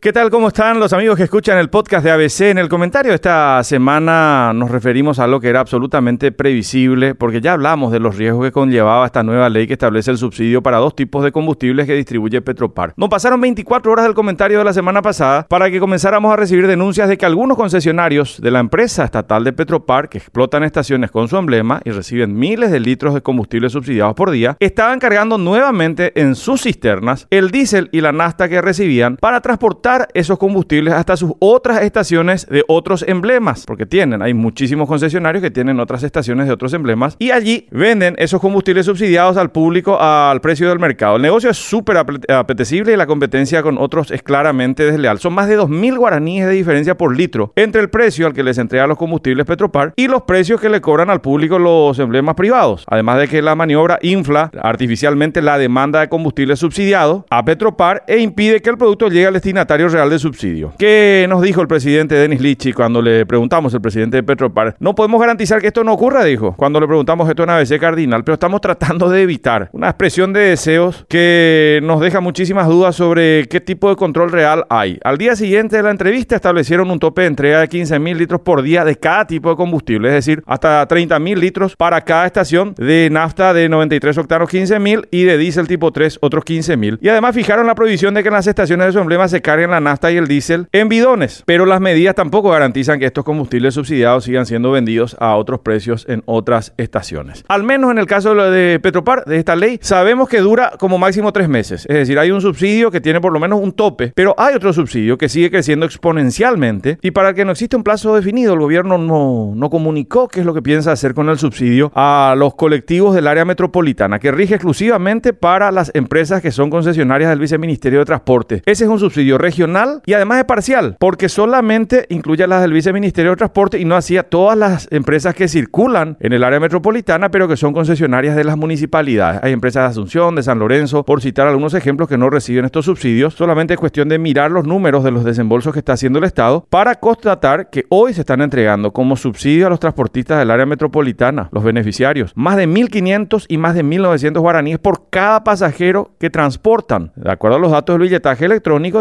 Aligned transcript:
¿Qué 0.00 0.12
tal? 0.12 0.30
¿Cómo 0.30 0.46
están 0.46 0.78
los 0.78 0.92
amigos 0.92 1.16
que 1.16 1.24
escuchan 1.24 1.58
el 1.58 1.70
podcast 1.70 2.04
de 2.04 2.12
ABC? 2.12 2.42
En 2.42 2.58
el 2.58 2.68
comentario 2.68 3.10
de 3.10 3.16
esta 3.16 3.60
semana 3.64 4.52
nos 4.54 4.70
referimos 4.70 5.18
a 5.18 5.26
lo 5.26 5.40
que 5.40 5.48
era 5.48 5.58
absolutamente 5.58 6.30
previsible, 6.30 7.16
porque 7.16 7.40
ya 7.40 7.54
hablamos 7.54 7.90
de 7.90 7.98
los 7.98 8.16
riesgos 8.16 8.44
que 8.44 8.52
conllevaba 8.52 9.06
esta 9.06 9.24
nueva 9.24 9.48
ley 9.48 9.66
que 9.66 9.72
establece 9.72 10.12
el 10.12 10.16
subsidio 10.18 10.62
para 10.62 10.76
dos 10.76 10.94
tipos 10.94 11.24
de 11.24 11.32
combustibles 11.32 11.84
que 11.88 11.94
distribuye 11.94 12.40
Petropar. 12.40 12.92
Nos 12.96 13.08
pasaron 13.08 13.40
24 13.40 13.90
horas 13.90 14.04
del 14.04 14.14
comentario 14.14 14.58
de 14.58 14.64
la 14.66 14.72
semana 14.72 15.02
pasada 15.02 15.44
para 15.48 15.68
que 15.68 15.80
comenzáramos 15.80 16.32
a 16.32 16.36
recibir 16.36 16.68
denuncias 16.68 17.08
de 17.08 17.18
que 17.18 17.26
algunos 17.26 17.56
concesionarios 17.56 18.40
de 18.40 18.52
la 18.52 18.60
empresa 18.60 19.02
estatal 19.02 19.42
de 19.42 19.52
Petropar, 19.52 20.08
que 20.08 20.18
explotan 20.18 20.62
estaciones 20.62 21.10
con 21.10 21.26
su 21.26 21.36
emblema 21.36 21.80
y 21.84 21.90
reciben 21.90 22.38
miles 22.38 22.70
de 22.70 22.78
litros 22.78 23.14
de 23.14 23.22
combustible 23.22 23.68
subsidiados 23.68 24.14
por 24.14 24.30
día, 24.30 24.56
estaban 24.60 25.00
cargando 25.00 25.38
nuevamente 25.38 26.12
en 26.20 26.36
sus 26.36 26.62
cisternas 26.62 27.26
el 27.30 27.50
diésel 27.50 27.88
y 27.90 28.00
la 28.00 28.12
nafta 28.12 28.48
que 28.48 28.62
recibían 28.62 29.16
para 29.16 29.40
transportar 29.40 29.87
esos 30.14 30.38
combustibles 30.38 30.94
hasta 30.94 31.16
sus 31.16 31.32
otras 31.38 31.82
estaciones 31.82 32.46
de 32.46 32.64
otros 32.68 33.04
emblemas, 33.06 33.64
porque 33.66 33.86
tienen, 33.86 34.22
hay 34.22 34.34
muchísimos 34.34 34.88
concesionarios 34.88 35.42
que 35.42 35.50
tienen 35.50 35.80
otras 35.80 36.02
estaciones 36.02 36.46
de 36.46 36.52
otros 36.52 36.74
emblemas 36.74 37.16
y 37.18 37.30
allí 37.30 37.66
venden 37.70 38.14
esos 38.18 38.40
combustibles 38.40 38.86
subsidiados 38.86 39.36
al 39.36 39.50
público 39.50 39.98
al 40.00 40.40
precio 40.40 40.68
del 40.68 40.78
mercado. 40.78 41.16
El 41.16 41.22
negocio 41.22 41.50
es 41.50 41.56
súper 41.56 41.96
apetecible 41.96 42.92
y 42.92 42.96
la 42.96 43.06
competencia 43.06 43.62
con 43.62 43.78
otros 43.78 44.10
es 44.10 44.22
claramente 44.22 44.84
desleal. 44.84 45.18
Son 45.18 45.32
más 45.32 45.48
de 45.48 45.58
2.000 45.58 45.96
guaraníes 45.96 46.46
de 46.46 46.52
diferencia 46.52 46.96
por 46.96 47.16
litro 47.16 47.52
entre 47.56 47.80
el 47.80 47.88
precio 47.88 48.26
al 48.26 48.34
que 48.34 48.42
les 48.42 48.58
entrega 48.58 48.86
los 48.86 48.98
combustibles 48.98 49.46
Petropar 49.46 49.94
y 49.96 50.08
los 50.08 50.22
precios 50.22 50.60
que 50.60 50.68
le 50.68 50.80
cobran 50.80 51.10
al 51.10 51.20
público 51.20 51.58
los 51.58 51.98
emblemas 51.98 52.34
privados. 52.34 52.84
Además 52.88 53.18
de 53.18 53.28
que 53.28 53.42
la 53.42 53.54
maniobra 53.54 53.98
infla 54.02 54.50
artificialmente 54.60 55.40
la 55.42 55.58
demanda 55.58 56.00
de 56.00 56.08
combustible 56.08 56.56
subsidiado 56.56 57.24
a 57.30 57.44
Petropar 57.44 58.04
e 58.06 58.18
impide 58.18 58.60
que 58.60 58.70
el 58.70 58.76
producto 58.76 59.08
llegue 59.08 59.26
al 59.26 59.34
destinatario 59.34 59.77
real 59.86 60.10
de 60.10 60.18
subsidio. 60.18 60.72
¿Qué 60.78 61.26
nos 61.28 61.42
dijo 61.42 61.60
el 61.60 61.68
presidente 61.68 62.16
Denis 62.16 62.40
Lichi 62.40 62.72
cuando 62.72 63.00
le 63.00 63.24
preguntamos 63.26 63.72
al 63.74 63.80
presidente 63.80 64.16
de 64.16 64.22
Petropar? 64.24 64.74
No 64.80 64.94
podemos 64.94 65.20
garantizar 65.20 65.60
que 65.60 65.68
esto 65.68 65.84
no 65.84 65.92
ocurra, 65.92 66.24
dijo, 66.24 66.54
cuando 66.56 66.80
le 66.80 66.86
preguntamos 66.86 67.28
esto 67.28 67.44
en 67.44 67.50
ABC 67.50 67.78
Cardinal, 67.78 68.24
pero 68.24 68.34
estamos 68.34 68.60
tratando 68.60 69.08
de 69.08 69.22
evitar 69.22 69.68
una 69.72 69.88
expresión 69.90 70.32
de 70.32 70.40
deseos 70.40 71.06
que 71.08 71.80
nos 71.82 72.00
deja 72.00 72.20
muchísimas 72.20 72.66
dudas 72.66 72.96
sobre 72.96 73.46
qué 73.48 73.60
tipo 73.60 73.88
de 73.88 73.96
control 73.96 74.32
real 74.32 74.64
hay. 74.68 74.98
Al 75.04 75.18
día 75.18 75.36
siguiente 75.36 75.76
de 75.76 75.82
la 75.82 75.90
entrevista 75.90 76.34
establecieron 76.34 76.90
un 76.90 76.98
tope 76.98 77.22
de 77.22 77.28
entrega 77.28 77.60
de 77.60 77.68
15 77.68 77.98
mil 77.98 78.18
litros 78.18 78.40
por 78.40 78.62
día 78.62 78.84
de 78.84 78.96
cada 78.96 79.26
tipo 79.26 79.50
de 79.50 79.56
combustible, 79.56 80.08
es 80.08 80.14
decir, 80.14 80.42
hasta 80.46 80.86
30 80.86 81.18
mil 81.18 81.38
litros 81.38 81.76
para 81.76 82.00
cada 82.00 82.26
estación 82.26 82.74
de 82.76 83.08
nafta 83.10 83.52
de 83.52 83.68
93 83.68 84.18
octanos 84.18 84.48
15 84.48 84.78
mil 84.78 85.06
y 85.10 85.24
de 85.24 85.38
diésel 85.38 85.68
tipo 85.68 85.92
3 85.92 86.18
otros 86.20 86.44
15 86.44 86.76
mil. 86.76 86.98
Y 87.00 87.08
además 87.08 87.34
fijaron 87.34 87.66
la 87.66 87.74
prohibición 87.74 88.14
de 88.14 88.22
que 88.22 88.28
en 88.28 88.34
las 88.34 88.46
estaciones 88.46 88.86
de 88.86 88.92
su 88.92 88.98
emblema 88.98 89.28
se 89.28 89.42
carguen 89.42 89.67
la 89.70 89.80
nafta 89.80 90.10
y 90.10 90.16
el 90.16 90.26
diésel 90.26 90.68
en 90.72 90.88
bidones, 90.88 91.42
pero 91.46 91.66
las 91.66 91.80
medidas 91.80 92.14
tampoco 92.14 92.50
garantizan 92.50 92.98
que 92.98 93.06
estos 93.06 93.24
combustibles 93.24 93.74
subsidiados 93.74 94.24
sigan 94.24 94.46
siendo 94.46 94.70
vendidos 94.70 95.16
a 95.20 95.36
otros 95.36 95.60
precios 95.60 96.06
en 96.08 96.22
otras 96.26 96.74
estaciones. 96.76 97.44
Al 97.48 97.62
menos 97.62 97.90
en 97.90 97.98
el 97.98 98.06
caso 98.06 98.34
de 98.34 98.80
Petropar, 98.80 99.24
de 99.24 99.36
esta 99.36 99.56
ley, 99.56 99.78
sabemos 99.82 100.28
que 100.28 100.38
dura 100.38 100.72
como 100.78 100.98
máximo 100.98 101.32
tres 101.32 101.48
meses. 101.48 101.86
Es 101.88 101.96
decir, 101.96 102.18
hay 102.18 102.30
un 102.30 102.40
subsidio 102.40 102.90
que 102.90 103.00
tiene 103.00 103.20
por 103.20 103.32
lo 103.32 103.40
menos 103.40 103.60
un 103.60 103.72
tope, 103.72 104.12
pero 104.14 104.34
hay 104.38 104.54
otro 104.54 104.72
subsidio 104.72 105.18
que 105.18 105.28
sigue 105.28 105.50
creciendo 105.50 105.86
exponencialmente 105.86 106.98
y 107.02 107.10
para 107.10 107.34
que 107.34 107.44
no 107.44 107.52
existe 107.52 107.76
un 107.76 107.82
plazo 107.82 108.14
definido, 108.14 108.54
el 108.54 108.60
gobierno 108.60 108.98
no, 108.98 109.52
no 109.54 109.70
comunicó 109.70 110.28
qué 110.28 110.40
es 110.40 110.46
lo 110.46 110.54
que 110.54 110.62
piensa 110.62 110.92
hacer 110.92 111.14
con 111.14 111.28
el 111.28 111.38
subsidio 111.38 111.92
a 111.94 112.34
los 112.36 112.54
colectivos 112.54 113.14
del 113.14 113.26
área 113.26 113.44
metropolitana, 113.44 114.18
que 114.18 114.32
rige 114.32 114.54
exclusivamente 114.54 115.32
para 115.32 115.70
las 115.70 115.90
empresas 115.94 116.42
que 116.42 116.50
son 116.50 116.70
concesionarias 116.70 117.30
del 117.30 117.38
Viceministerio 117.38 118.00
de 118.00 118.04
Transporte. 118.04 118.62
Ese 118.66 118.84
es 118.84 118.90
un 118.90 118.98
subsidio 118.98 119.38
regional 119.38 119.57
y 120.06 120.12
además 120.12 120.38
es 120.38 120.44
parcial, 120.44 120.96
porque 121.00 121.28
solamente 121.28 122.06
incluye 122.10 122.46
las 122.46 122.60
del 122.60 122.72
Viceministerio 122.72 123.32
de 123.32 123.36
Transporte 123.36 123.78
y 123.78 123.84
no 123.84 123.96
hacía 123.96 124.22
todas 124.22 124.56
las 124.56 124.88
empresas 124.92 125.34
que 125.34 125.48
circulan 125.48 126.16
en 126.20 126.32
el 126.32 126.44
área 126.44 126.60
metropolitana, 126.60 127.30
pero 127.30 127.48
que 127.48 127.56
son 127.56 127.72
concesionarias 127.72 128.36
de 128.36 128.44
las 128.44 128.56
municipalidades. 128.56 129.40
Hay 129.42 129.52
empresas 129.52 129.82
de 129.82 129.88
Asunción, 129.88 130.36
de 130.36 130.42
San 130.42 130.58
Lorenzo, 130.58 131.04
por 131.04 131.20
citar 131.20 131.48
algunos 131.48 131.74
ejemplos 131.74 132.08
que 132.08 132.18
no 132.18 132.30
reciben 132.30 132.64
estos 132.64 132.84
subsidios. 132.84 133.34
Solamente 133.34 133.74
es 133.74 133.80
cuestión 133.80 134.08
de 134.08 134.18
mirar 134.18 134.50
los 134.50 134.64
números 134.64 135.02
de 135.02 135.10
los 135.10 135.24
desembolsos 135.24 135.72
que 135.72 135.80
está 135.80 135.94
haciendo 135.94 136.18
el 136.18 136.24
Estado 136.24 136.66
para 136.70 136.94
constatar 136.96 137.70
que 137.70 137.84
hoy 137.88 138.14
se 138.14 138.20
están 138.20 138.40
entregando 138.40 138.92
como 138.92 139.16
subsidio 139.16 139.66
a 139.66 139.70
los 139.70 139.80
transportistas 139.80 140.38
del 140.38 140.50
área 140.50 140.66
metropolitana, 140.66 141.48
los 141.50 141.64
beneficiarios, 141.64 142.32
más 142.36 142.56
de 142.56 142.68
1.500 142.68 143.46
y 143.48 143.58
más 143.58 143.74
de 143.74 143.84
1.900 143.84 144.38
guaraníes 144.38 144.78
por 144.78 145.08
cada 145.10 145.42
pasajero 145.42 146.12
que 146.20 146.30
transportan, 146.30 147.12
de 147.16 147.30
acuerdo 147.30 147.56
a 147.56 147.60
los 147.60 147.72
datos 147.72 147.94
del 147.94 148.08
billetaje 148.08 148.44
electrónico, 148.44 149.00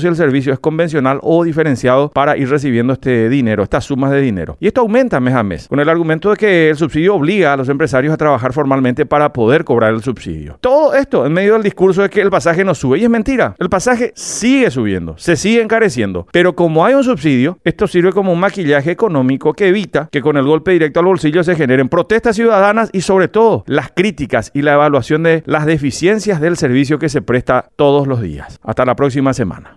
si 0.00 0.06
el 0.06 0.16
servicio 0.16 0.52
es 0.52 0.58
convencional 0.58 1.18
o 1.22 1.44
diferenciado 1.44 2.10
para 2.10 2.36
ir 2.36 2.48
recibiendo 2.48 2.92
este 2.92 3.28
dinero, 3.28 3.62
estas 3.62 3.84
sumas 3.84 4.10
de 4.10 4.20
dinero. 4.20 4.56
Y 4.60 4.66
esto 4.66 4.80
aumenta 4.80 5.20
mes 5.20 5.34
a 5.34 5.42
mes, 5.42 5.68
con 5.68 5.80
el 5.80 5.88
argumento 5.88 6.30
de 6.30 6.36
que 6.36 6.70
el 6.70 6.76
subsidio 6.76 7.14
obliga 7.14 7.52
a 7.52 7.56
los 7.56 7.68
empresarios 7.68 8.12
a 8.12 8.16
trabajar 8.16 8.52
formalmente 8.52 9.06
para 9.06 9.32
poder 9.32 9.64
cobrar 9.64 9.94
el 9.94 10.02
subsidio. 10.02 10.58
Todo 10.60 10.94
esto 10.94 11.26
en 11.26 11.32
medio 11.32 11.54
del 11.54 11.62
discurso 11.62 12.02
de 12.02 12.10
que 12.10 12.20
el 12.20 12.30
pasaje 12.30 12.64
no 12.64 12.74
sube. 12.74 12.98
Y 12.98 13.04
es 13.04 13.10
mentira, 13.10 13.54
el 13.58 13.68
pasaje 13.68 14.12
sigue 14.14 14.70
subiendo, 14.70 15.16
se 15.18 15.36
sigue 15.36 15.62
encareciendo. 15.62 16.26
Pero 16.32 16.54
como 16.54 16.84
hay 16.84 16.94
un 16.94 17.04
subsidio, 17.04 17.58
esto 17.64 17.86
sirve 17.86 18.12
como 18.12 18.32
un 18.32 18.40
maquillaje 18.40 18.90
económico 18.90 19.52
que 19.52 19.68
evita 19.68 20.08
que 20.10 20.22
con 20.22 20.36
el 20.36 20.44
golpe 20.44 20.72
directo 20.72 21.00
al 21.00 21.06
bolsillo 21.06 21.42
se 21.44 21.56
generen 21.56 21.88
protestas 21.88 22.36
ciudadanas 22.36 22.90
y 22.92 23.02
sobre 23.02 23.28
todo 23.28 23.64
las 23.66 23.90
críticas 23.92 24.50
y 24.54 24.62
la 24.62 24.74
evaluación 24.74 25.22
de 25.22 25.42
las 25.46 25.66
deficiencias 25.66 26.40
del 26.40 26.56
servicio 26.56 26.98
que 26.98 27.08
se 27.08 27.22
presta 27.22 27.70
todos 27.76 28.06
los 28.06 28.20
días. 28.20 28.58
Hasta 28.62 28.84
la 28.84 28.96
próxima 28.96 29.34
semana. 29.34 29.76